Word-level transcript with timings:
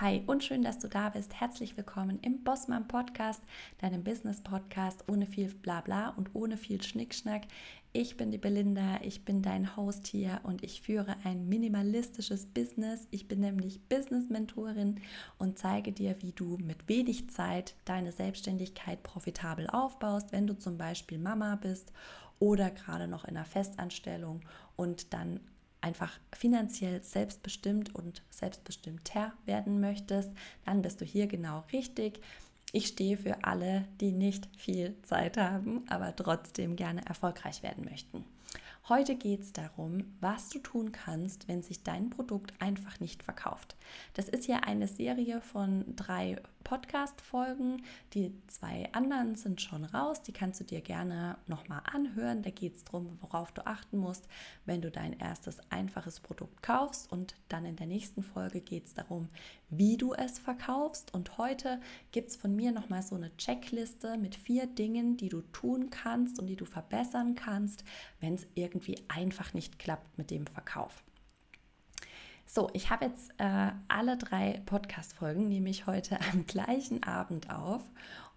Hi 0.00 0.22
und 0.28 0.44
schön, 0.44 0.62
dass 0.62 0.78
du 0.78 0.86
da 0.86 1.08
bist. 1.08 1.40
Herzlich 1.40 1.76
willkommen 1.76 2.20
im 2.22 2.44
Bossmann 2.44 2.86
Podcast, 2.86 3.42
deinem 3.78 4.04
Business 4.04 4.40
Podcast 4.40 5.02
ohne 5.08 5.26
viel 5.26 5.52
Blabla 5.52 6.10
und 6.10 6.36
ohne 6.36 6.56
viel 6.56 6.80
Schnickschnack. 6.80 7.42
Ich 7.92 8.16
bin 8.16 8.30
die 8.30 8.38
Belinda, 8.38 9.00
ich 9.02 9.24
bin 9.24 9.42
dein 9.42 9.76
Host 9.76 10.06
hier 10.06 10.38
und 10.44 10.62
ich 10.62 10.82
führe 10.82 11.16
ein 11.24 11.48
minimalistisches 11.48 12.46
Business. 12.46 13.08
Ich 13.10 13.26
bin 13.26 13.40
nämlich 13.40 13.80
Business 13.88 14.28
Mentorin 14.28 15.00
und 15.36 15.58
zeige 15.58 15.90
dir, 15.90 16.14
wie 16.22 16.30
du 16.30 16.58
mit 16.58 16.88
wenig 16.88 17.28
Zeit 17.30 17.74
deine 17.84 18.12
Selbstständigkeit 18.12 19.02
profitabel 19.02 19.68
aufbaust, 19.68 20.30
wenn 20.30 20.46
du 20.46 20.56
zum 20.56 20.78
Beispiel 20.78 21.18
Mama 21.18 21.56
bist 21.56 21.92
oder 22.38 22.70
gerade 22.70 23.08
noch 23.08 23.24
in 23.24 23.36
einer 23.36 23.44
Festanstellung 23.44 24.42
und 24.76 25.12
dann 25.12 25.40
einfach 25.88 26.12
finanziell 26.32 27.02
selbstbestimmt 27.02 27.94
und 27.94 28.22
selbstbestimmter 28.30 29.32
werden 29.46 29.80
möchtest, 29.80 30.30
dann 30.66 30.82
bist 30.82 31.00
du 31.00 31.06
hier 31.06 31.26
genau 31.26 31.64
richtig. 31.72 32.20
Ich 32.72 32.88
stehe 32.88 33.16
für 33.16 33.44
alle, 33.44 33.86
die 34.00 34.12
nicht 34.12 34.48
viel 34.58 34.94
Zeit 35.02 35.38
haben, 35.38 35.84
aber 35.88 36.14
trotzdem 36.14 36.76
gerne 36.76 37.04
erfolgreich 37.06 37.62
werden 37.62 37.86
möchten. 37.86 38.24
Heute 38.88 39.16
geht 39.16 39.42
es 39.42 39.52
darum, 39.52 40.16
was 40.22 40.48
du 40.48 40.60
tun 40.60 40.92
kannst, 40.92 41.46
wenn 41.46 41.62
sich 41.62 41.82
dein 41.82 42.08
Produkt 42.08 42.54
einfach 42.58 43.00
nicht 43.00 43.22
verkauft. 43.22 43.76
Das 44.14 44.30
ist 44.30 44.46
ja 44.46 44.60
eine 44.60 44.88
Serie 44.88 45.42
von 45.42 45.84
drei 45.94 46.40
Podcast-Folgen. 46.64 47.82
Die 48.14 48.32
zwei 48.46 48.88
anderen 48.92 49.34
sind 49.34 49.60
schon 49.60 49.84
raus. 49.84 50.22
Die 50.22 50.32
kannst 50.32 50.60
du 50.60 50.64
dir 50.64 50.80
gerne 50.80 51.36
nochmal 51.46 51.82
anhören. 51.92 52.40
Da 52.40 52.48
geht 52.48 52.76
es 52.76 52.84
darum, 52.84 53.18
worauf 53.20 53.52
du 53.52 53.66
achten 53.66 53.98
musst, 53.98 54.26
wenn 54.64 54.80
du 54.80 54.90
dein 54.90 55.18
erstes 55.18 55.58
einfaches 55.68 56.20
Produkt 56.20 56.62
kaufst. 56.62 57.12
Und 57.12 57.34
dann 57.50 57.66
in 57.66 57.76
der 57.76 57.86
nächsten 57.86 58.22
Folge 58.22 58.62
geht 58.62 58.86
es 58.86 58.94
darum, 58.94 59.28
wie 59.70 59.96
du 59.96 60.14
es 60.14 60.38
verkaufst. 60.38 61.12
Und 61.14 61.38
heute 61.38 61.80
gibt 62.12 62.30
es 62.30 62.36
von 62.36 62.54
mir 62.54 62.72
nochmal 62.72 63.02
so 63.02 63.14
eine 63.14 63.36
Checkliste 63.36 64.16
mit 64.16 64.34
vier 64.34 64.66
Dingen, 64.66 65.16
die 65.16 65.28
du 65.28 65.42
tun 65.52 65.90
kannst 65.90 66.38
und 66.38 66.46
die 66.46 66.56
du 66.56 66.64
verbessern 66.64 67.34
kannst, 67.34 67.84
wenn 68.20 68.34
es 68.34 68.46
irgendwie 68.54 68.96
einfach 69.08 69.54
nicht 69.54 69.78
klappt 69.78 70.18
mit 70.18 70.30
dem 70.30 70.46
Verkauf. 70.46 71.02
So, 72.46 72.70
ich 72.72 72.88
habe 72.88 73.04
jetzt 73.04 73.30
äh, 73.36 73.72
alle 73.88 74.16
drei 74.16 74.62
Podcast-Folgen, 74.64 75.48
nehme 75.48 75.68
ich 75.68 75.86
heute 75.86 76.18
am 76.32 76.46
gleichen 76.46 77.02
Abend 77.02 77.50
auf. 77.50 77.82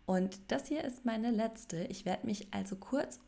Und 0.05 0.39
das 0.51 0.67
hier 0.67 0.83
ist 0.83 1.05
meine 1.05 1.31
letzte. 1.31 1.85
Ich 1.85 2.05
werde 2.05 2.25
mich 2.25 2.53
also 2.53 2.75
kurz 2.75 3.19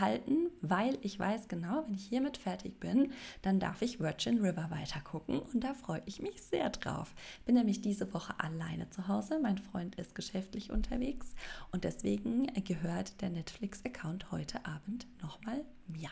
halten, 0.00 0.50
weil 0.60 0.98
ich 1.02 1.18
weiß 1.18 1.48
genau, 1.48 1.84
wenn 1.86 1.94
ich 1.94 2.06
hiermit 2.06 2.36
fertig 2.36 2.80
bin, 2.80 3.12
dann 3.42 3.60
darf 3.60 3.82
ich 3.82 4.00
Virgin 4.00 4.38
River 4.38 4.70
weitergucken 4.70 5.38
und 5.38 5.62
da 5.62 5.74
freue 5.74 6.02
ich 6.06 6.20
mich 6.20 6.42
sehr 6.42 6.70
drauf. 6.70 7.14
Bin 7.44 7.54
nämlich 7.54 7.80
diese 7.80 8.12
Woche 8.12 8.34
alleine 8.38 8.90
zu 8.90 9.08
Hause, 9.08 9.38
mein 9.40 9.58
Freund 9.58 9.96
ist 9.96 10.14
geschäftlich 10.14 10.70
unterwegs 10.70 11.34
und 11.72 11.84
deswegen 11.84 12.46
gehört 12.64 13.20
der 13.20 13.30
Netflix-Account 13.30 14.30
heute 14.30 14.64
Abend 14.66 15.06
nochmal 15.22 15.64
mir. 15.86 16.10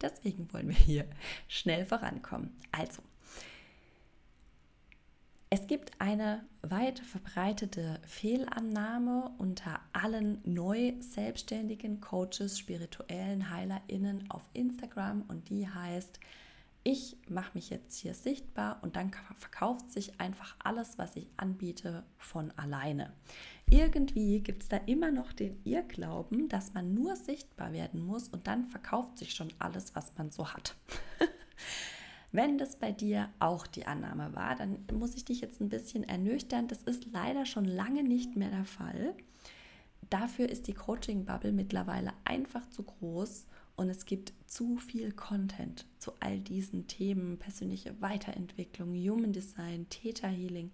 Deswegen 0.00 0.52
wollen 0.52 0.68
wir 0.68 0.76
hier 0.76 1.06
schnell 1.48 1.86
vorankommen. 1.86 2.54
Also, 2.72 3.02
es 5.48 5.68
gibt 5.68 6.00
eine 6.00 6.44
weit 6.62 6.98
verbreitete 6.98 8.00
Fehlannahme 8.04 9.30
unter 9.38 9.80
allen 9.92 10.40
neu 10.44 10.94
selbstständigen 10.98 12.00
Coaches, 12.00 12.58
spirituellen 12.58 13.48
HeilerInnen 13.50 14.28
auf 14.28 14.48
Instagram 14.54 15.22
und 15.28 15.48
die 15.48 15.68
heißt, 15.68 16.18
ich 16.82 17.16
mache 17.28 17.52
mich 17.54 17.70
jetzt 17.70 17.96
hier 17.98 18.14
sichtbar 18.14 18.78
und 18.82 18.96
dann 18.96 19.12
verkauft 19.36 19.90
sich 19.90 20.20
einfach 20.20 20.56
alles, 20.60 20.98
was 20.98 21.16
ich 21.16 21.28
anbiete, 21.36 22.04
von 22.16 22.52
alleine. 22.56 23.12
Irgendwie 23.68 24.40
gibt 24.40 24.62
es 24.62 24.68
da 24.68 24.76
immer 24.76 25.10
noch 25.10 25.32
den 25.32 25.60
Irrglauben, 25.64 26.48
dass 26.48 26.74
man 26.74 26.94
nur 26.94 27.16
sichtbar 27.16 27.72
werden 27.72 28.04
muss 28.04 28.28
und 28.28 28.46
dann 28.46 28.66
verkauft 28.66 29.18
sich 29.18 29.34
schon 29.34 29.52
alles, 29.58 29.96
was 29.96 30.16
man 30.16 30.30
so 30.30 30.52
hat. 30.52 30.76
Wenn 32.36 32.58
das 32.58 32.76
bei 32.76 32.92
dir 32.92 33.30
auch 33.38 33.66
die 33.66 33.86
Annahme 33.86 34.34
war, 34.34 34.56
dann 34.56 34.84
muss 34.92 35.14
ich 35.14 35.24
dich 35.24 35.40
jetzt 35.40 35.62
ein 35.62 35.70
bisschen 35.70 36.04
ernüchtern. 36.04 36.68
Das 36.68 36.82
ist 36.82 37.06
leider 37.10 37.46
schon 37.46 37.64
lange 37.64 38.02
nicht 38.02 38.36
mehr 38.36 38.50
der 38.50 38.66
Fall. 38.66 39.14
Dafür 40.10 40.46
ist 40.50 40.68
die 40.68 40.74
Coaching-Bubble 40.74 41.52
mittlerweile 41.52 42.12
einfach 42.24 42.68
zu 42.68 42.82
groß 42.82 43.46
und 43.76 43.88
es 43.88 44.04
gibt 44.04 44.34
zu 44.44 44.76
viel 44.76 45.12
Content 45.12 45.86
zu 45.98 46.12
all 46.20 46.38
diesen 46.38 46.86
Themen, 46.86 47.38
persönliche 47.38 47.98
Weiterentwicklung, 48.02 48.94
Human 48.94 49.32
Design, 49.32 49.88
Theta 49.88 50.28
Healing, 50.28 50.72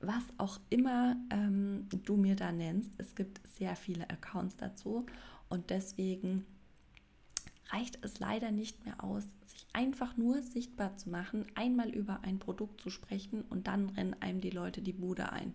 was 0.00 0.24
auch 0.38 0.58
immer 0.70 1.16
ähm, 1.28 1.88
du 1.90 2.16
mir 2.16 2.36
da 2.36 2.52
nennst. 2.52 2.92
Es 2.96 3.14
gibt 3.14 3.46
sehr 3.46 3.76
viele 3.76 4.08
Accounts 4.08 4.56
dazu 4.56 5.04
und 5.50 5.68
deswegen 5.68 6.46
reicht 7.70 7.98
es 8.04 8.18
leider 8.18 8.50
nicht 8.50 8.84
mehr 8.84 9.02
aus, 9.02 9.24
sich 9.44 9.66
einfach 9.72 10.16
nur 10.16 10.42
sichtbar 10.42 10.96
zu 10.96 11.10
machen, 11.10 11.46
einmal 11.54 11.90
über 11.90 12.20
ein 12.22 12.38
Produkt 12.38 12.80
zu 12.80 12.90
sprechen 12.90 13.42
und 13.42 13.66
dann 13.66 13.90
rennen 13.90 14.16
einem 14.20 14.40
die 14.40 14.50
Leute 14.50 14.82
die 14.82 14.92
Bude 14.92 15.32
ein. 15.32 15.54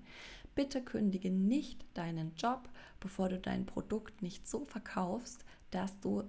Bitte 0.56 0.82
kündige 0.82 1.32
nicht 1.32 1.86
deinen 1.94 2.36
Job, 2.36 2.70
bevor 3.00 3.30
du 3.30 3.40
dein 3.40 3.66
Produkt 3.66 4.22
nicht 4.22 4.48
so 4.48 4.66
verkaufst, 4.66 5.46
dass 5.70 6.00
du 6.02 6.24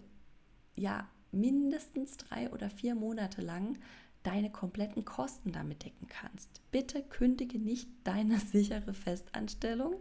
ja 0.76 1.08
mindestens 1.32 2.16
drei 2.18 2.50
oder 2.50 2.70
vier 2.70 2.94
Monate 2.94 3.42
lang 3.42 3.78
deine 4.22 4.50
kompletten 4.50 5.04
Kosten 5.04 5.50
damit 5.50 5.84
decken 5.84 6.06
kannst. 6.06 6.60
Bitte 6.70 7.02
kündige 7.02 7.58
nicht 7.58 7.88
deine 8.04 8.38
sichere 8.52 8.94
Festanstellung, 8.94 9.96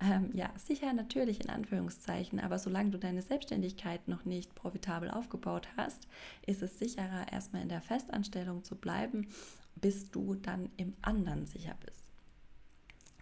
ähm, 0.00 0.30
ja, 0.34 0.50
sicher 0.56 0.92
natürlich 0.92 1.40
in 1.40 1.50
Anführungszeichen, 1.50 2.40
aber 2.40 2.58
solange 2.58 2.90
du 2.90 2.98
deine 2.98 3.22
Selbstständigkeit 3.22 4.08
noch 4.08 4.24
nicht 4.24 4.54
profitabel 4.54 5.10
aufgebaut 5.10 5.68
hast, 5.76 6.08
ist 6.46 6.62
es 6.62 6.78
sicherer, 6.78 7.32
erstmal 7.32 7.62
in 7.62 7.68
der 7.68 7.80
Festanstellung 7.80 8.64
zu 8.64 8.76
bleiben, 8.76 9.28
bis 9.76 10.10
du 10.10 10.34
dann 10.34 10.70
im 10.76 10.94
anderen 11.02 11.46
sicher 11.46 11.76
bist. 11.84 12.04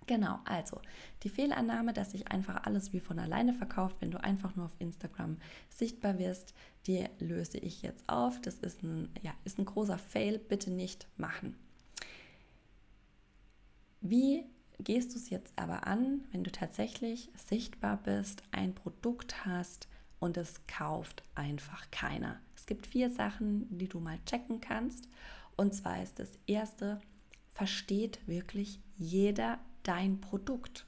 Genau, 0.07 0.41
also 0.45 0.81
die 1.23 1.29
Fehlannahme, 1.29 1.93
dass 1.93 2.11
sich 2.11 2.29
einfach 2.29 2.65
alles 2.65 2.93
wie 2.93 3.01
von 3.01 3.19
alleine 3.19 3.55
verkauft, 3.55 3.97
wenn 4.01 4.11
du 4.11 4.23
einfach 4.23 4.57
nur 4.57 4.67
auf 4.67 4.77
Instagram 4.81 5.37
sichtbar 5.69 6.19
wirst, 6.19 6.55
die 6.87 7.07
löse 7.21 7.59
ich 7.59 7.83
jetzt 7.83 8.09
auf. 8.09 8.41
Das 8.41 8.57
ist 8.57 8.83
ein, 8.83 9.11
ja, 9.23 9.33
ist 9.45 9.59
ein 9.59 9.65
großer 9.65 9.99
Fail, 9.99 10.39
bitte 10.39 10.71
nicht 10.71 11.07
machen. 11.17 11.57
Wie 14.01 14.45
gehst 14.85 15.15
du 15.15 15.19
es 15.19 15.31
jetzt 15.31 15.53
aber 15.57 15.87
an, 15.87 16.25
wenn 16.33 16.45
du 16.45 16.53
tatsächlich 16.53 17.31
sichtbar 17.35 17.99
bist, 17.99 18.43
ein 18.51 18.75
Produkt 18.75 19.45
hast 19.45 19.89
und 20.19 20.37
es 20.37 20.67
kauft 20.67 21.23
einfach 21.35 21.91
keiner? 21.91 22.41
Es 22.55 22.67
gibt 22.67 22.87
vier 22.87 23.11
Sachen, 23.11 23.67
die 23.77 23.89
du 23.89 24.01
mal 24.01 24.19
checken 24.25 24.61
kannst. 24.61 25.09
Und 25.57 25.75
zwar 25.75 26.03
ist 26.03 26.19
das 26.19 26.33
erste, 26.47 27.01
versteht 27.51 28.27
wirklich 28.27 28.81
jeder 28.97 29.59
dein 29.83 30.21
Produkt? 30.21 30.87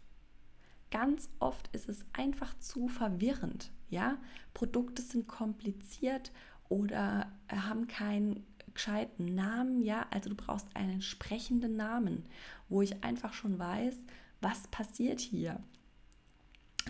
Ganz 0.90 1.28
oft 1.40 1.68
ist 1.74 1.88
es 1.88 2.04
einfach 2.12 2.58
zu 2.60 2.88
verwirrend. 2.88 3.72
Ja, 3.90 4.18
Produkte 4.54 5.02
sind 5.02 5.26
kompliziert 5.26 6.32
oder 6.68 7.32
haben 7.48 7.88
keinen 7.88 8.46
gescheiten 8.74 9.34
Namen, 9.34 9.82
ja, 9.82 10.06
also 10.10 10.28
du 10.30 10.36
brauchst 10.36 10.68
einen 10.74 11.00
sprechenden 11.00 11.76
Namen, 11.76 12.26
wo 12.68 12.82
ich 12.82 13.02
einfach 13.04 13.32
schon 13.32 13.58
weiß, 13.58 13.96
was 14.40 14.66
passiert 14.68 15.20
hier. 15.20 15.60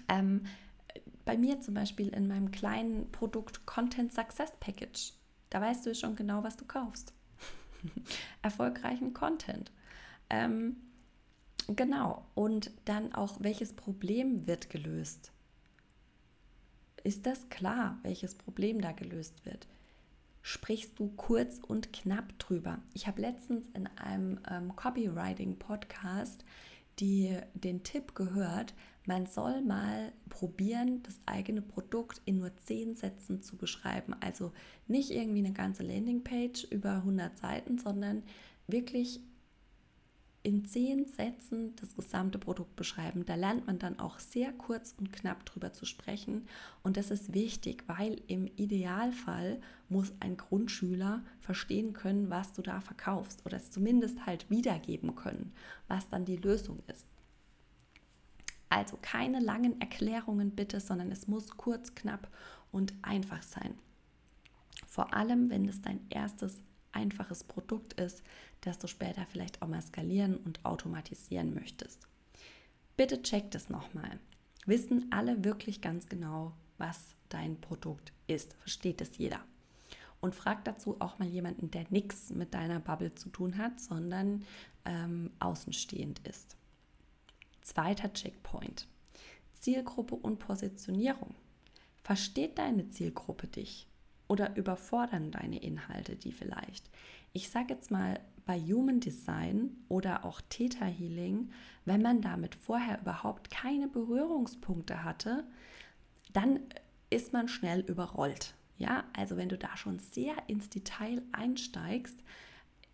Ähm, 0.09 0.47
bei 1.25 1.37
mir 1.39 1.61
zum 1.61 1.75
Beispiel 1.75 2.09
in 2.09 2.27
meinem 2.27 2.51
kleinen 2.51 3.11
Produkt 3.11 3.67
Content 3.67 4.13
Success 4.13 4.53
Package, 4.61 5.13
da 5.51 5.61
weißt 5.61 5.87
du 5.87 5.95
schon 5.95 6.17
genau, 6.17 6.43
was 6.43 6.57
du 6.57 6.65
kaufst. 6.65 7.13
Erfolgreichen 8.43 9.15
Content. 9.15 9.71
Ähm, 10.31 10.77
genau, 11.69 12.27
und 12.35 12.71
dann 12.85 13.15
auch, 13.15 13.37
welches 13.41 13.73
Problem 13.73 14.47
wird 14.47 14.71
gelöst? 14.71 15.33
Ist 17.05 17.27
das 17.27 17.49
klar, 17.51 17.99
welches 18.03 18.35
Problem 18.35 18.81
da 18.81 18.93
gelöst 18.93 19.45
wird? 19.45 19.69
Sprichst 20.45 20.99
du 20.99 21.09
kurz 21.17 21.59
und 21.67 21.95
knapp 21.95 22.39
drüber. 22.39 22.79
Ich 22.93 23.07
habe 23.07 23.23
letztens 23.23 23.67
in 23.71 23.87
einem 23.97 24.39
ähm, 24.49 24.77
Copywriting-Podcast 24.77 26.45
den 27.01 27.83
Tipp 27.83 28.15
gehört, 28.15 28.75
man 29.07 29.27
soll 29.27 29.63
mal 29.63 30.13
probieren, 30.29 31.03
das 31.03 31.19
eigene 31.25 31.63
Produkt 31.63 32.21
in 32.27 32.37
nur 32.37 32.55
zehn 32.59 32.95
Sätzen 32.95 33.43
zu 33.43 33.57
beschreiben. 33.57 34.15
Also 34.21 34.53
nicht 34.87 35.11
irgendwie 35.11 35.39
eine 35.45 35.55
ganze 35.55 35.83
Landingpage 35.83 36.65
über 36.71 36.97
100 36.97 37.39
Seiten, 37.39 37.79
sondern 37.79 38.23
wirklich 38.67 39.21
in 40.45 40.67
zehn 40.67 41.07
Sätzen 41.07 41.75
das 41.77 41.97
gesamte 41.97 42.39
Produkt 42.39 42.77
beschreiben. 42.77 43.25
Da 43.25 43.35
lernt 43.35 43.67
man 43.67 43.79
dann 43.79 43.99
auch 43.99 44.19
sehr 44.19 44.53
kurz 44.53 44.95
und 44.99 45.11
knapp 45.11 45.47
drüber 45.47 45.73
zu 45.73 45.87
sprechen. 45.87 46.47
Und 46.83 46.99
das 46.99 47.11
ist 47.11 47.33
wichtig, 47.33 47.83
weil 47.87 48.21
im 48.27 48.47
Idealfall 48.47 49.59
muss 49.89 50.13
ein 50.21 50.37
Grundschüler 50.37 51.25
verstehen 51.41 51.95
können, 51.95 52.29
was 52.29 52.53
du 52.53 52.61
da 52.61 52.83
verkaufst 52.83 53.45
oder 53.47 53.57
es 53.57 53.71
zumindest 53.71 54.27
halt 54.27 54.51
wiedergeben 54.51 55.15
können, 55.15 55.55
was 55.89 56.11
dann 56.11 56.27
die 56.27 56.37
Lösung 56.37 56.83
ist. 56.93 57.07
Also 58.69 58.99
keine 59.01 59.41
langen 59.41 59.81
Erklärungen 59.81 60.51
bitte, 60.51 60.79
sondern 60.79 61.11
es 61.11 61.27
muss 61.27 61.57
kurz, 61.57 61.95
knapp 61.95 62.29
und 62.71 62.93
einfach 63.01 63.43
sein. 63.43 63.75
Vor 64.87 65.15
allem, 65.15 65.49
wenn 65.49 65.67
es 65.67 65.81
dein 65.81 66.01
erstes 66.11 66.61
einfaches 66.95 67.45
Produkt 67.45 67.95
ist, 67.95 68.23
das 68.61 68.79
du 68.79 68.87
später 68.87 69.27
vielleicht 69.27 69.63
auch 69.63 69.69
mal 69.69 69.83
skalieren 69.83 70.37
und 70.37 70.65
automatisieren 70.65 71.55
möchtest. 71.55 72.07
Bitte 72.97 73.23
check 73.23 73.51
das 73.51 73.69
nochmal. 73.69 74.19
Wissen 74.67 75.11
alle 75.11 75.45
wirklich 75.45 75.81
ganz 75.81 76.09
genau, 76.09 76.53
was 76.79 77.15
dein 77.29 77.61
Produkt 77.61 78.13
ist? 78.27 78.55
Versteht 78.55 79.01
es 79.01 79.19
jeder? 79.19 79.41
Und 80.21 80.35
frag 80.35 80.65
dazu 80.65 80.97
auch 81.01 81.19
mal 81.19 81.29
jemanden, 81.29 81.71
der 81.71 81.85
nichts 81.91 82.31
mit 82.31 82.55
deiner 82.55 82.81
Bubble 82.81 83.15
zu 83.15 83.29
tun 83.29 83.59
hat, 83.59 83.79
sondern 83.79 84.45
ähm, 84.87 85.31
außenstehend 85.39 86.21
ist. 86.27 86.57
Zweiter 87.61 88.13
Checkpoint. 88.13 88.87
Zielgruppe 89.61 90.15
und 90.15 90.39
Positionierung. 90.39 91.35
Versteht 92.03 92.59
deine 92.59 92.89
Zielgruppe 92.89 93.47
dich? 93.47 93.87
Oder 94.29 94.57
überfordern 94.57 95.31
deine 95.31 95.63
Inhalte 95.63 96.17
die 96.17 96.33
vielleicht? 96.33 96.91
Ich 97.33 97.51
sage 97.51 97.75
jetzt 97.75 97.91
mal 97.91 98.21
bei 98.47 98.59
Human 98.61 99.01
Design 99.01 99.77
oder 99.89 100.25
auch 100.25 100.41
Theta 100.49 100.85
Healing, 100.85 101.51
wenn 101.85 102.03
man 102.03 102.21
damit 102.21 102.55
vorher 102.55 103.01
überhaupt 103.01 103.51
keine 103.51 103.89
Berührungspunkte 103.89 105.05
hatte, 105.05 105.45
dann 106.33 106.61
ist 107.11 107.33
man 107.33 107.49
schnell 107.49 107.81
überrollt. 107.81 108.55
Ja, 108.77 109.05
also 109.17 109.37
wenn 109.37 109.49
du 109.49 109.57
da 109.57 109.77
schon 109.77 109.99
sehr 109.99 110.35
ins 110.49 110.69
Detail 110.69 111.23
einsteigst 111.33 112.23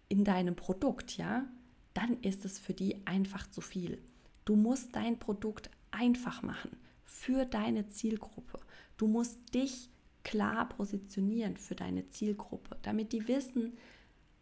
in 0.08 0.24
deinem 0.24 0.56
Produkt, 0.56 1.16
ja, 1.16 1.46
dann 1.94 2.20
ist 2.20 2.44
es 2.44 2.58
für 2.58 2.74
die 2.74 3.06
einfach 3.06 3.50
zu 3.50 3.60
viel. 3.60 4.02
Du 4.44 4.56
musst 4.56 4.94
dein 4.94 5.18
Produkt 5.18 5.70
einfach 5.90 6.42
machen 6.42 6.70
für 7.04 7.44
deine 7.44 7.88
Zielgruppe. 7.88 8.60
Du 8.96 9.06
musst 9.06 9.54
dich 9.54 9.89
klar 10.24 10.68
positionieren 10.68 11.56
für 11.56 11.74
deine 11.74 12.08
Zielgruppe, 12.08 12.76
damit 12.82 13.12
die 13.12 13.26
wissen, 13.28 13.76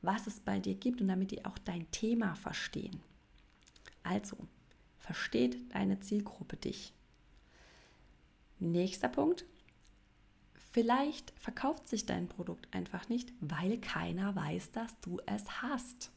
was 0.03 0.27
es 0.27 0.41
bei 0.41 0.59
dir 0.59 0.75
gibt 0.75 1.01
und 1.01 1.09
damit 1.09 1.31
die 1.31 1.45
auch 1.45 1.59
dein 1.59 1.91
Thema 1.91 2.35
verstehen. 2.35 3.01
Also, 4.03 4.37
versteht 4.99 5.75
deine 5.75 6.01
Zielgruppe 6.01 6.57
dich. 6.57 6.93
Nächster 8.59 9.09
Punkt. 9.09 9.45
Vielleicht 10.73 11.33
verkauft 11.39 11.89
sich 11.89 12.07
dein 12.07 12.29
Produkt 12.29 12.69
einfach 12.73 13.09
nicht, 13.09 13.33
weil 13.41 13.79
keiner 13.79 14.37
weiß, 14.37 14.71
dass 14.73 14.99
du 15.01 15.21
es 15.27 15.63
hast. 15.63 16.11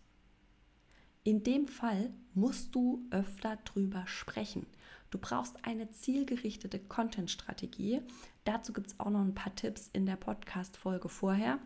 In 1.23 1.43
dem 1.43 1.67
Fall 1.67 2.11
musst 2.33 2.73
du 2.75 3.05
öfter 3.11 3.57
drüber 3.57 4.05
sprechen. 4.07 4.65
Du 5.11 5.17
brauchst 5.17 5.57
eine 5.63 5.91
zielgerichtete 5.91 6.79
Content-Strategie. 6.79 8.01
Dazu 8.45 8.73
gibt 8.73 8.87
es 8.87 8.99
auch 8.99 9.09
noch 9.09 9.21
ein 9.21 9.35
paar 9.35 9.53
Tipps 9.53 9.89
in 9.91 10.05
der 10.05 10.15
Podcast-Folge 10.15 11.09
vorher. 11.09 11.59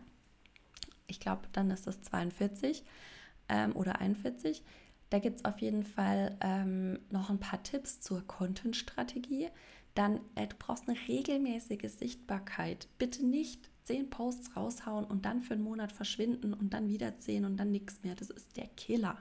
Ich 1.06 1.20
glaube, 1.20 1.42
dann 1.52 1.70
ist 1.70 1.86
das 1.86 2.02
42 2.02 2.84
ähm, 3.48 3.74
oder 3.76 4.00
41. 4.00 4.62
Da 5.10 5.20
gibt 5.20 5.36
es 5.38 5.44
auf 5.44 5.60
jeden 5.60 5.84
Fall 5.84 6.36
ähm, 6.40 6.98
noch 7.10 7.30
ein 7.30 7.38
paar 7.38 7.62
Tipps 7.62 8.00
zur 8.00 8.26
Content-Strategie. 8.26 9.48
Dann, 9.94 10.20
äh, 10.34 10.48
du 10.48 10.56
brauchst 10.58 10.88
eine 10.88 10.98
regelmäßige 11.06 11.88
Sichtbarkeit. 11.88 12.88
Bitte 12.98 13.24
nicht 13.24 13.70
zehn 13.84 14.10
Posts 14.10 14.56
raushauen 14.56 15.04
und 15.04 15.24
dann 15.24 15.40
für 15.40 15.54
einen 15.54 15.62
Monat 15.62 15.92
verschwinden 15.92 16.52
und 16.52 16.74
dann 16.74 16.88
wieder 16.88 17.16
zehn 17.18 17.44
und 17.44 17.56
dann 17.56 17.70
nichts 17.70 18.02
mehr. 18.02 18.16
Das 18.16 18.30
ist 18.30 18.56
der 18.56 18.66
Killer. 18.76 19.18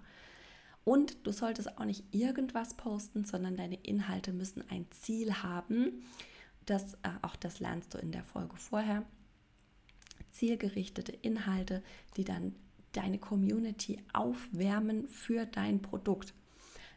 Und 0.86 1.26
du 1.26 1.32
solltest 1.32 1.78
auch 1.78 1.84
nicht 1.84 2.04
irgendwas 2.12 2.76
posten, 2.76 3.26
sondern 3.26 3.58
deine 3.58 3.76
Inhalte 3.76 4.32
müssen 4.32 4.64
ein 4.70 4.86
Ziel 4.92 5.34
haben. 5.44 6.04
Das, 6.66 6.94
äh, 6.96 7.10
auch 7.24 7.36
das 7.36 7.60
lernst 7.60 7.94
du 7.94 7.98
in 7.98 8.12
der 8.12 8.24
Folge 8.24 8.56
vorher. 8.56 9.04
Zielgerichtete 10.30 11.12
Inhalte, 11.12 11.84
die 12.18 12.24
dann 12.24 12.56
deine 12.94 13.18
Community 13.18 13.98
aufwärmen 14.14 15.08
für 15.10 15.46
dein 15.46 15.82
Produkt. 15.82 16.34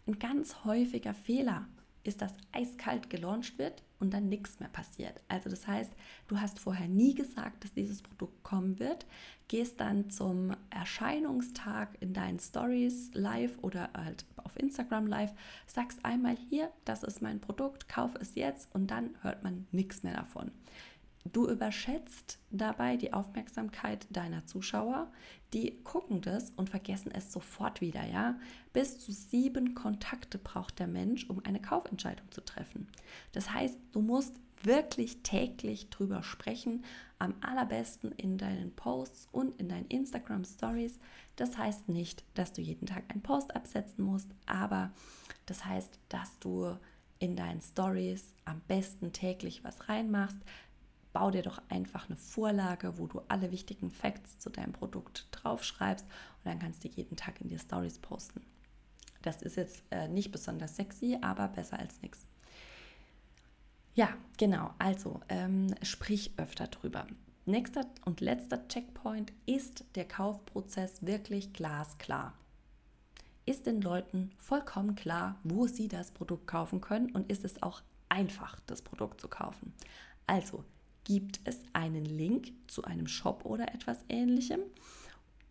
Ein 0.06 0.18
ganz 0.18 0.64
häufiger 0.64 1.14
Fehler 1.14 1.66
ist, 2.04 2.22
dass 2.22 2.34
eiskalt 2.52 3.10
gelauncht 3.10 3.58
wird 3.58 3.82
und 3.98 4.14
dann 4.14 4.28
nichts 4.28 4.60
mehr 4.60 4.68
passiert. 4.68 5.20
Also 5.28 5.50
das 5.50 5.66
heißt, 5.66 5.92
du 6.28 6.40
hast 6.40 6.58
vorher 6.58 6.88
nie 6.88 7.14
gesagt, 7.14 7.64
dass 7.64 7.72
dieses 7.72 8.02
Produkt 8.02 8.42
kommen 8.42 8.78
wird, 8.78 9.06
gehst 9.48 9.80
dann 9.80 10.10
zum 10.10 10.54
Erscheinungstag 10.70 11.96
in 12.00 12.12
deinen 12.12 12.38
Stories 12.38 13.10
live 13.14 13.58
oder 13.62 13.90
halt 13.96 14.24
auf 14.36 14.56
Instagram 14.58 15.06
live, 15.06 15.32
sagst 15.66 16.04
einmal 16.04 16.36
hier, 16.36 16.70
das 16.84 17.02
ist 17.02 17.22
mein 17.22 17.40
Produkt, 17.40 17.88
kauf 17.88 18.14
es 18.20 18.34
jetzt 18.34 18.74
und 18.74 18.90
dann 18.90 19.10
hört 19.22 19.42
man 19.42 19.66
nichts 19.72 20.02
mehr 20.02 20.14
davon. 20.14 20.50
Du 21.24 21.48
überschätzt 21.48 22.38
dabei 22.50 22.96
die 22.96 23.12
Aufmerksamkeit 23.12 24.06
deiner 24.10 24.46
Zuschauer, 24.46 25.12
die 25.52 25.82
gucken 25.82 26.20
das 26.20 26.50
und 26.50 26.70
vergessen 26.70 27.10
es 27.12 27.32
sofort 27.32 27.80
wieder, 27.80 28.04
ja? 28.04 28.38
Bis 28.72 28.98
zu 28.98 29.12
sieben 29.12 29.74
Kontakte 29.74 30.38
braucht 30.38 30.78
der 30.78 30.86
Mensch, 30.86 31.28
um 31.28 31.44
eine 31.44 31.60
Kaufentscheidung 31.60 32.30
zu 32.30 32.40
treffen. 32.42 32.88
Das 33.32 33.52
heißt, 33.52 33.78
du 33.92 34.00
musst 34.00 34.34
wirklich 34.62 35.22
täglich 35.22 35.90
drüber 35.90 36.22
sprechen, 36.22 36.84
am 37.18 37.34
allerbesten 37.40 38.12
in 38.12 38.38
deinen 38.38 38.74
Posts 38.74 39.28
und 39.32 39.58
in 39.60 39.68
deinen 39.68 39.86
Instagram 39.86 40.44
Stories. 40.44 40.98
Das 41.36 41.58
heißt 41.58 41.88
nicht, 41.88 42.24
dass 42.34 42.52
du 42.52 42.60
jeden 42.60 42.86
Tag 42.86 43.04
einen 43.08 43.22
Post 43.22 43.54
absetzen 43.54 44.04
musst, 44.04 44.30
aber 44.46 44.92
das 45.46 45.64
heißt, 45.64 45.98
dass 46.08 46.38
du 46.38 46.76
in 47.20 47.34
deinen 47.34 47.60
Stories 47.60 48.34
am 48.44 48.60
besten 48.68 49.12
täglich 49.12 49.64
was 49.64 49.88
reinmachst, 49.88 50.38
bau 51.18 51.32
dir 51.32 51.42
doch 51.42 51.60
einfach 51.68 52.08
eine 52.08 52.16
Vorlage, 52.16 52.96
wo 52.96 53.08
du 53.08 53.20
alle 53.26 53.50
wichtigen 53.50 53.90
Facts 53.90 54.38
zu 54.38 54.50
deinem 54.50 54.72
Produkt 54.72 55.26
draufschreibst 55.32 56.04
und 56.04 56.46
dann 56.46 56.60
kannst 56.60 56.84
du 56.84 56.88
jeden 56.88 57.16
Tag 57.16 57.40
in 57.40 57.48
die 57.48 57.58
Stories 57.58 57.98
posten. 57.98 58.40
Das 59.22 59.42
ist 59.42 59.56
jetzt 59.56 59.82
äh, 59.90 60.06
nicht 60.06 60.30
besonders 60.30 60.76
sexy, 60.76 61.18
aber 61.20 61.48
besser 61.48 61.80
als 61.80 62.00
nichts. 62.02 62.24
Ja, 63.96 64.10
genau. 64.36 64.72
Also 64.78 65.20
ähm, 65.28 65.74
sprich 65.82 66.34
öfter 66.36 66.68
drüber. 66.68 67.04
Nächster 67.46 67.84
und 68.04 68.20
letzter 68.20 68.68
Checkpoint 68.68 69.32
ist 69.44 69.84
der 69.96 70.06
Kaufprozess 70.06 71.04
wirklich 71.04 71.52
glasklar. 71.52 72.34
Ist 73.44 73.66
den 73.66 73.80
Leuten 73.80 74.30
vollkommen 74.36 74.94
klar, 74.94 75.40
wo 75.42 75.66
sie 75.66 75.88
das 75.88 76.12
Produkt 76.12 76.46
kaufen 76.46 76.80
können 76.80 77.10
und 77.10 77.28
ist 77.28 77.44
es 77.44 77.60
auch 77.60 77.82
einfach, 78.08 78.60
das 78.68 78.82
Produkt 78.82 79.20
zu 79.20 79.26
kaufen? 79.26 79.74
Also 80.28 80.62
gibt 81.08 81.40
es 81.44 81.62
einen 81.72 82.04
Link 82.04 82.52
zu 82.66 82.84
einem 82.84 83.06
Shop 83.06 83.46
oder 83.46 83.74
etwas 83.74 84.04
ähnlichem 84.10 84.60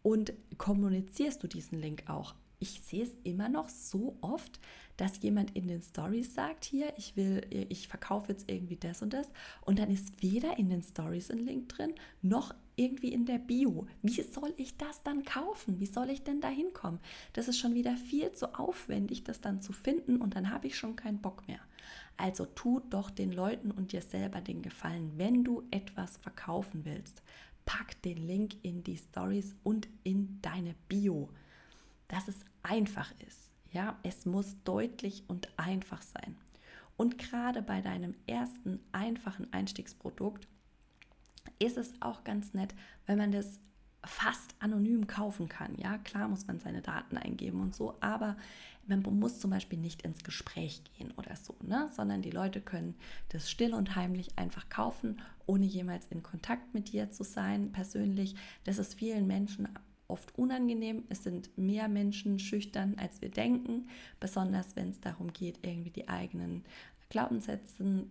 und 0.04 0.32
kommunizierst 0.60 1.42
du 1.42 1.48
diesen 1.48 1.82
Link 1.82 2.04
auch. 2.08 2.36
Ich 2.60 2.82
sehe 2.82 3.04
es 3.04 3.10
immer 3.24 3.50
noch 3.50 3.68
so 3.68 4.18
oft, 4.22 4.60
dass 4.98 5.22
jemand 5.24 5.56
in 5.56 5.68
den 5.68 5.82
Stories 5.82 6.36
sagt, 6.36 6.64
hier, 6.64 6.94
ich 6.98 7.18
will, 7.18 7.42
ich 7.50 7.88
verkaufe 7.88 8.32
jetzt 8.32 8.50
irgendwie 8.50 8.76
das 8.76 9.02
und 9.02 9.14
das 9.14 9.28
und 9.62 9.80
dann 9.80 9.90
ist 9.90 10.22
weder 10.22 10.60
in 10.60 10.70
den 10.70 10.84
Stories 10.84 11.32
ein 11.32 11.40
Link 11.40 11.70
drin, 11.70 11.94
noch 12.22 12.54
irgendwie 12.78 13.12
in 13.12 13.26
der 13.26 13.40
Bio. 13.40 13.88
Wie 14.02 14.22
soll 14.22 14.54
ich 14.56 14.78
das 14.78 15.04
dann 15.04 15.26
kaufen? 15.26 15.80
Wie 15.80 15.86
soll 15.86 16.10
ich 16.10 16.24
denn 16.24 16.40
da 16.40 16.48
hinkommen? 16.48 17.02
Das 17.34 17.48
ist 17.48 17.58
schon 17.58 17.74
wieder 17.74 17.98
viel 17.98 18.32
zu 18.32 18.58
aufwendig, 18.58 19.24
das 19.24 19.42
dann 19.42 19.62
zu 19.62 19.74
finden 19.74 20.22
und 20.22 20.36
dann 20.36 20.52
habe 20.52 20.68
ich 20.68 20.78
schon 20.78 20.96
keinen 20.96 21.20
Bock 21.20 21.46
mehr. 21.48 21.60
Also 22.16 22.46
tu 22.46 22.80
doch 22.80 23.10
den 23.10 23.32
Leuten 23.32 23.72
und 23.72 23.92
dir 23.92 24.02
selber 24.02 24.42
den 24.42 24.62
Gefallen, 24.62 25.12
wenn 25.18 25.44
du 25.44 25.64
etwas 25.72 26.18
verkaufen 26.18 26.86
willst. 26.86 27.22
Pack 27.66 28.02
den 28.04 28.18
Link 28.18 28.56
in 28.64 28.84
die 28.84 28.98
Stories 28.98 29.56
und 29.64 29.88
in 30.04 30.40
deine 30.42 30.76
Bio, 30.88 31.30
dass 32.08 32.28
es 32.28 32.40
einfach 32.64 33.12
ist. 33.28 33.54
Ja, 33.72 34.00
es 34.04 34.26
muss 34.26 34.56
deutlich 34.64 35.24
und 35.28 35.50
einfach 35.58 36.02
sein. 36.02 36.38
Und 36.96 37.18
gerade 37.18 37.62
bei 37.62 37.82
deinem 37.82 38.16
ersten 38.26 38.80
einfachen 38.92 39.52
Einstiegsprodukt 39.54 40.48
ist 41.60 41.78
es 41.78 41.94
auch 42.00 42.24
ganz 42.24 42.54
nett, 42.54 42.74
wenn 43.06 43.18
man 43.18 43.32
das 43.32 43.60
fast 44.04 44.56
anonym 44.60 45.08
kaufen 45.08 45.50
kann. 45.50 45.76
Ja, 45.78 45.98
klar 45.98 46.28
muss 46.28 46.48
man 46.48 46.60
seine 46.60 46.82
Daten 46.82 47.18
eingeben 47.18 47.62
und 47.62 47.76
so, 47.76 47.96
aber 48.00 48.38
man 48.88 49.02
muss 49.02 49.40
zum 49.40 49.52
Beispiel 49.52 49.80
nicht 49.80 50.04
ins 50.04 50.24
Gespräch 50.24 50.82
gehen 50.98 51.12
oder 51.18 51.36
so, 51.36 51.56
ne? 51.62 51.90
sondern 51.94 52.22
die 52.22 52.32
Leute 52.32 52.62
können 52.62 52.96
das 53.30 53.52
still 53.52 53.74
und 53.74 53.96
heimlich 53.96 54.38
einfach 54.38 54.70
kaufen, 54.70 55.22
ohne 55.46 55.66
jemals 55.66 56.08
in 56.08 56.24
Kontakt 56.24 56.74
mit 56.74 56.94
dir 56.94 57.12
zu 57.12 57.24
sein, 57.24 57.72
persönlich. 57.72 58.36
Das 58.64 58.78
ist 58.78 58.94
vielen 58.94 59.28
Menschen 59.28 59.68
oft 60.08 60.38
unangenehm. 60.38 61.04
Es 61.10 61.24
sind 61.24 61.58
mehr 61.58 61.90
Menschen 61.90 62.40
schüchtern, 62.40 62.96
als 62.98 63.22
wir 63.22 63.30
denken, 63.30 63.90
besonders 64.20 64.76
wenn 64.76 64.90
es 64.90 65.02
darum 65.02 65.34
geht, 65.34 65.60
irgendwie 65.66 65.92
die 65.92 66.08
eigenen 66.08 66.64
Glaubenssätze, 67.10 68.06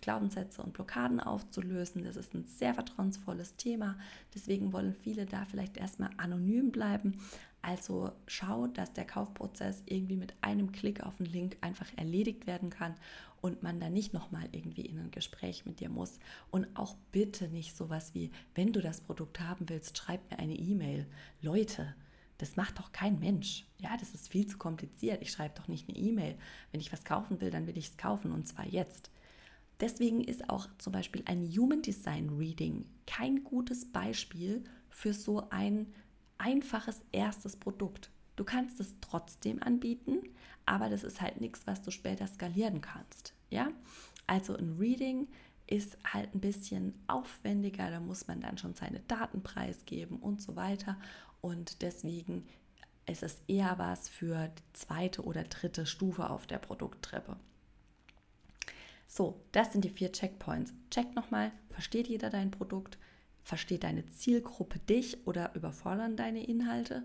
Glaubenssätze 0.00 0.62
und 0.62 0.72
Blockaden 0.72 1.20
aufzulösen. 1.20 2.04
Das 2.04 2.16
ist 2.16 2.34
ein 2.34 2.44
sehr 2.44 2.74
vertrauensvolles 2.74 3.56
Thema. 3.56 3.98
Deswegen 4.34 4.72
wollen 4.72 4.94
viele 4.94 5.26
da 5.26 5.44
vielleicht 5.44 5.76
erstmal 5.76 6.10
anonym 6.16 6.72
bleiben. 6.72 7.18
Also 7.62 8.12
schau, 8.26 8.66
dass 8.68 8.94
der 8.94 9.06
Kaufprozess 9.06 9.82
irgendwie 9.84 10.16
mit 10.16 10.34
einem 10.40 10.72
Klick 10.72 11.02
auf 11.02 11.18
den 11.18 11.26
Link 11.26 11.58
einfach 11.60 11.88
erledigt 11.96 12.46
werden 12.46 12.70
kann 12.70 12.94
und 13.42 13.62
man 13.62 13.80
da 13.80 13.90
nicht 13.90 14.14
nochmal 14.14 14.48
irgendwie 14.52 14.86
in 14.86 14.98
ein 14.98 15.10
Gespräch 15.10 15.66
mit 15.66 15.80
dir 15.80 15.90
muss. 15.90 16.18
Und 16.50 16.66
auch 16.74 16.96
bitte 17.12 17.48
nicht 17.48 17.76
sowas 17.76 18.14
wie, 18.14 18.30
wenn 18.54 18.72
du 18.72 18.80
das 18.80 19.02
Produkt 19.02 19.40
haben 19.40 19.68
willst, 19.68 19.98
schreib 19.98 20.30
mir 20.30 20.38
eine 20.38 20.54
E-Mail. 20.54 21.06
Leute, 21.42 21.94
das 22.40 22.56
macht 22.56 22.78
doch 22.78 22.92
kein 22.92 23.18
Mensch. 23.18 23.66
Ja, 23.78 23.96
das 23.98 24.14
ist 24.14 24.28
viel 24.28 24.46
zu 24.46 24.56
kompliziert. 24.56 25.20
Ich 25.20 25.30
schreibe 25.30 25.54
doch 25.56 25.68
nicht 25.68 25.88
eine 25.88 25.98
E-Mail. 25.98 26.38
Wenn 26.72 26.80
ich 26.80 26.92
was 26.92 27.04
kaufen 27.04 27.40
will, 27.40 27.50
dann 27.50 27.66
will 27.66 27.76
ich 27.76 27.88
es 27.88 27.96
kaufen 27.96 28.32
und 28.32 28.48
zwar 28.48 28.66
jetzt. 28.66 29.10
Deswegen 29.80 30.22
ist 30.22 30.48
auch 30.48 30.68
zum 30.78 30.92
Beispiel 30.92 31.22
ein 31.26 31.46
Human 31.46 31.82
Design 31.82 32.30
Reading 32.30 32.86
kein 33.06 33.44
gutes 33.44 33.90
Beispiel 33.90 34.64
für 34.88 35.12
so 35.12 35.48
ein 35.50 35.92
einfaches 36.38 37.00
erstes 37.12 37.56
Produkt. 37.56 38.10
Du 38.36 38.44
kannst 38.44 38.80
es 38.80 38.94
trotzdem 39.00 39.62
anbieten, 39.62 40.20
aber 40.64 40.88
das 40.88 41.04
ist 41.04 41.20
halt 41.20 41.40
nichts, 41.40 41.66
was 41.66 41.82
du 41.82 41.90
später 41.90 42.26
skalieren 42.26 42.80
kannst. 42.80 43.34
Ja, 43.50 43.68
also 44.26 44.56
ein 44.56 44.76
Reading 44.78 45.28
ist 45.70 45.96
halt 46.04 46.34
ein 46.34 46.40
bisschen 46.40 46.94
aufwendiger, 47.06 47.90
da 47.90 48.00
muss 48.00 48.26
man 48.26 48.40
dann 48.40 48.58
schon 48.58 48.74
seine 48.74 49.00
Daten 49.00 49.42
preisgeben 49.42 50.18
und 50.18 50.42
so 50.42 50.56
weiter. 50.56 50.98
Und 51.40 51.80
deswegen 51.80 52.46
ist 53.06 53.22
es 53.22 53.40
eher 53.46 53.78
was 53.78 54.08
für 54.08 54.48
die 54.48 54.72
zweite 54.72 55.22
oder 55.22 55.44
dritte 55.44 55.86
Stufe 55.86 56.28
auf 56.28 56.46
der 56.46 56.58
Produkttreppe. 56.58 57.36
So, 59.06 59.40
das 59.52 59.72
sind 59.72 59.84
die 59.84 59.90
vier 59.90 60.12
Checkpoints. 60.12 60.74
Check 60.90 61.14
nochmal, 61.14 61.52
versteht 61.70 62.08
jeder 62.08 62.30
dein 62.30 62.50
Produkt? 62.50 62.98
Versteht 63.42 63.84
deine 63.84 64.06
Zielgruppe 64.08 64.78
dich 64.80 65.26
oder 65.26 65.54
überfordern 65.54 66.16
deine 66.16 66.44
Inhalte? 66.44 67.04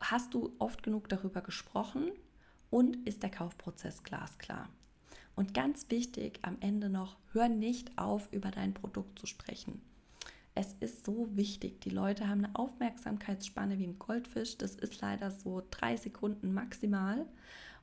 Hast 0.00 0.34
du 0.34 0.54
oft 0.58 0.82
genug 0.82 1.08
darüber 1.08 1.42
gesprochen? 1.42 2.10
Und 2.70 3.06
ist 3.06 3.22
der 3.22 3.30
Kaufprozess 3.30 4.02
glasklar? 4.02 4.68
Und 5.34 5.54
ganz 5.54 5.86
wichtig 5.90 6.40
am 6.42 6.56
Ende 6.60 6.88
noch, 6.88 7.16
hör 7.32 7.48
nicht 7.48 7.96
auf, 7.98 8.28
über 8.32 8.50
dein 8.50 8.74
Produkt 8.74 9.18
zu 9.18 9.26
sprechen. 9.26 9.80
Es 10.54 10.74
ist 10.80 11.06
so 11.06 11.28
wichtig. 11.34 11.80
Die 11.80 11.90
Leute 11.90 12.28
haben 12.28 12.44
eine 12.44 12.54
Aufmerksamkeitsspanne 12.54 13.78
wie 13.78 13.86
ein 13.86 13.98
Goldfisch. 13.98 14.58
Das 14.58 14.74
ist 14.74 15.00
leider 15.00 15.30
so 15.30 15.62
drei 15.70 15.96
Sekunden 15.96 16.52
maximal. 16.52 17.26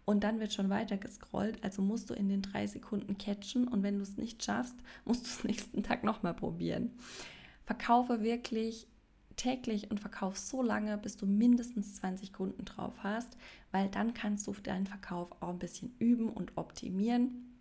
Und 0.05 0.23
dann 0.23 0.39
wird 0.39 0.53
schon 0.53 0.69
weiter 0.69 0.97
gescrollt. 0.97 1.63
Also 1.63 1.81
musst 1.81 2.09
du 2.09 2.13
in 2.13 2.29
den 2.29 2.43
drei 2.43 2.67
Sekunden 2.67 3.17
catchen. 3.17 3.67
Und 3.67 3.81
wenn 3.81 3.97
du 3.97 4.03
es 4.03 4.17
nicht 4.17 4.43
schaffst, 4.43 4.75
musst 5.05 5.25
du 5.25 5.29
es 5.29 5.43
nächsten 5.43 5.81
Tag 5.81 6.03
nochmal 6.03 6.35
probieren. 6.35 6.91
Verkaufe 7.65 8.21
wirklich 8.21 8.87
täglich 9.39 9.89
und 9.89 9.99
verkauf 9.99 10.37
so 10.37 10.61
lange, 10.61 10.97
bis 10.97 11.15
du 11.15 11.25
mindestens 11.25 11.95
20 11.95 12.33
Kunden 12.33 12.65
drauf 12.65 13.03
hast, 13.03 13.37
weil 13.71 13.87
dann 13.89 14.13
kannst 14.13 14.45
du 14.47 14.53
deinen 14.53 14.85
Verkauf 14.85 15.31
auch 15.41 15.49
ein 15.49 15.59
bisschen 15.59 15.95
üben 15.97 16.29
und 16.29 16.57
optimieren. 16.57 17.55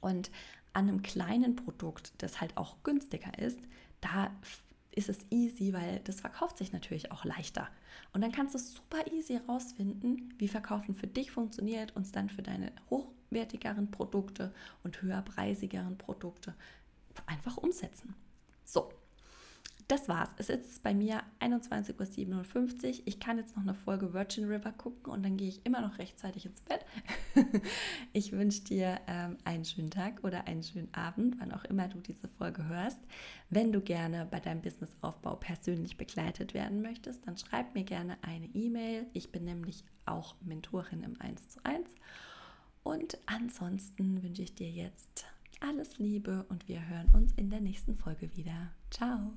Und 0.00 0.30
an 0.72 0.88
einem 0.88 1.02
kleinen 1.02 1.56
Produkt, 1.56 2.12
das 2.18 2.40
halt 2.40 2.56
auch 2.56 2.82
günstiger 2.82 3.38
ist, 3.38 3.60
da 4.00 4.30
ist 4.90 5.08
es 5.08 5.18
easy, 5.30 5.72
weil 5.72 6.00
das 6.00 6.20
verkauft 6.20 6.58
sich 6.58 6.72
natürlich 6.72 7.12
auch 7.12 7.24
leichter. 7.24 7.68
Und 8.12 8.22
dann 8.22 8.32
kannst 8.32 8.54
du 8.54 8.58
super 8.58 9.06
easy 9.12 9.36
rausfinden, 9.36 10.34
wie 10.38 10.48
Verkaufen 10.48 10.96
für 10.96 11.06
dich 11.06 11.30
funktioniert 11.30 11.94
und 11.94 12.02
es 12.02 12.12
dann 12.12 12.28
für 12.28 12.42
deine 12.42 12.72
hochwertigeren 12.88 13.92
Produkte 13.92 14.52
und 14.82 15.00
höherpreisigeren 15.00 15.96
Produkte 15.98 16.54
einfach 17.26 17.56
umsetzen. 17.56 18.14
So, 18.64 18.90
das 19.90 20.08
war's. 20.08 20.30
Es 20.36 20.48
ist 20.48 20.82
bei 20.82 20.94
mir 20.94 21.22
21.57 21.40 22.28
Uhr. 22.28 23.02
Ich 23.06 23.18
kann 23.18 23.38
jetzt 23.38 23.56
noch 23.56 23.62
eine 23.62 23.74
Folge 23.74 24.12
Virgin 24.12 24.44
River 24.44 24.72
gucken 24.72 25.12
und 25.12 25.24
dann 25.24 25.36
gehe 25.36 25.48
ich 25.48 25.66
immer 25.66 25.80
noch 25.80 25.98
rechtzeitig 25.98 26.46
ins 26.46 26.60
Bett. 26.60 26.84
ich 28.12 28.32
wünsche 28.32 28.62
dir 28.62 29.00
ähm, 29.08 29.36
einen 29.44 29.64
schönen 29.64 29.90
Tag 29.90 30.22
oder 30.22 30.46
einen 30.46 30.62
schönen 30.62 30.92
Abend, 30.94 31.36
wann 31.40 31.52
auch 31.52 31.64
immer 31.64 31.88
du 31.88 31.98
diese 31.98 32.28
Folge 32.28 32.66
hörst. 32.68 32.98
Wenn 33.48 33.72
du 33.72 33.80
gerne 33.80 34.26
bei 34.30 34.38
deinem 34.38 34.62
Businessaufbau 34.62 35.36
persönlich 35.36 35.96
begleitet 35.96 36.54
werden 36.54 36.82
möchtest, 36.82 37.26
dann 37.26 37.36
schreib 37.36 37.74
mir 37.74 37.84
gerne 37.84 38.16
eine 38.22 38.46
E-Mail. 38.54 39.06
Ich 39.12 39.32
bin 39.32 39.44
nämlich 39.44 39.84
auch 40.06 40.36
Mentorin 40.40 41.02
im 41.02 41.20
1 41.20 41.48
zu 41.48 41.64
1. 41.64 41.90
Und 42.82 43.18
ansonsten 43.26 44.22
wünsche 44.22 44.42
ich 44.42 44.54
dir 44.54 44.70
jetzt 44.70 45.26
alles 45.60 45.98
Liebe 45.98 46.46
und 46.48 46.68
wir 46.68 46.88
hören 46.88 47.08
uns 47.12 47.32
in 47.34 47.50
der 47.50 47.60
nächsten 47.60 47.96
Folge 47.96 48.34
wieder. 48.36 48.72
Ciao! 48.90 49.32